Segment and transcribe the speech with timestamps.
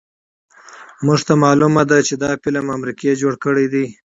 [1.05, 3.85] مونږ ته پته ده چې دا فلم امريکې جوړ کړے دے